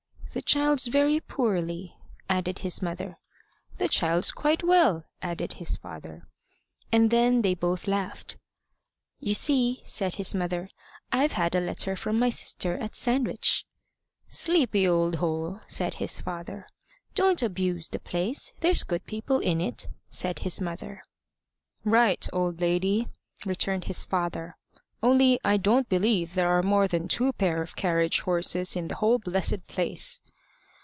"The 0.33 0.41
child's 0.41 0.87
very 0.87 1.19
poorly" 1.19 1.93
added 2.29 2.59
his 2.59 2.81
mother. 2.81 3.19
"The 3.79 3.89
child's 3.89 4.31
quite 4.31 4.63
well," 4.63 5.03
added 5.21 5.51
his 5.55 5.75
father. 5.75 6.25
And 6.89 7.11
then 7.11 7.41
they 7.41 7.53
both 7.53 7.85
laughed. 7.85 8.37
"You 9.19 9.33
see," 9.33 9.81
said 9.83 10.15
his 10.15 10.33
mother, 10.33 10.69
"I've 11.11 11.33
had 11.33 11.53
a 11.53 11.59
letter 11.59 11.97
from 11.97 12.17
my 12.17 12.29
sister 12.29 12.77
at 12.77 12.95
Sandwich." 12.95 13.65
"Sleepy 14.29 14.87
old 14.87 15.15
hole!" 15.15 15.59
said 15.67 15.95
his 15.95 16.21
father. 16.21 16.65
"Don't 17.13 17.43
abuse 17.43 17.89
the 17.89 17.99
place; 17.99 18.53
there's 18.61 18.85
good 18.85 19.05
people 19.05 19.39
in 19.39 19.59
it," 19.59 19.89
said 20.09 20.39
his 20.39 20.61
mother. 20.61 21.03
"Right, 21.83 22.25
old 22.31 22.61
lady," 22.61 23.09
returned 23.45 23.83
his 23.85 24.05
father; 24.05 24.55
"only 25.03 25.39
I 25.43 25.57
don't 25.57 25.89
believe 25.89 26.35
there 26.35 26.49
are 26.51 26.61
more 26.61 26.87
than 26.87 27.07
two 27.07 27.33
pair 27.33 27.63
of 27.63 27.75
carriage 27.75 28.19
horses 28.19 28.75
in 28.75 28.87
the 28.87 28.93
whole 28.97 29.17
blessed 29.17 29.65
place." 29.65 30.21